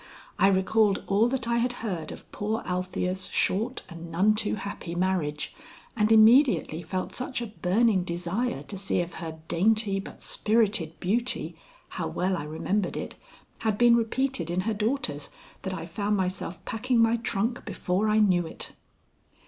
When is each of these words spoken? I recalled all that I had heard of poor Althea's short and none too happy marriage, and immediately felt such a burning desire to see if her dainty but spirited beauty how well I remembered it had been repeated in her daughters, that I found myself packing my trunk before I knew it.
I 0.39 0.47
recalled 0.47 1.03
all 1.05 1.27
that 1.27 1.47
I 1.47 1.57
had 1.57 1.73
heard 1.85 2.11
of 2.11 2.31
poor 2.31 2.63
Althea's 2.65 3.27
short 3.27 3.83
and 3.87 4.09
none 4.09 4.33
too 4.33 4.55
happy 4.55 4.95
marriage, 4.95 5.53
and 5.95 6.11
immediately 6.11 6.81
felt 6.81 7.13
such 7.13 7.39
a 7.39 7.45
burning 7.45 8.03
desire 8.03 8.63
to 8.63 8.77
see 8.79 8.97
if 8.97 9.13
her 9.21 9.37
dainty 9.47 9.99
but 9.99 10.23
spirited 10.23 10.99
beauty 10.99 11.55
how 11.89 12.07
well 12.07 12.35
I 12.35 12.45
remembered 12.45 12.97
it 12.97 13.13
had 13.59 13.77
been 13.77 13.95
repeated 13.95 14.49
in 14.49 14.61
her 14.61 14.73
daughters, 14.73 15.29
that 15.61 15.75
I 15.75 15.85
found 15.85 16.17
myself 16.17 16.65
packing 16.65 16.97
my 16.97 17.17
trunk 17.17 17.63
before 17.63 18.09
I 18.09 18.17
knew 18.17 18.47
it. 18.47 18.71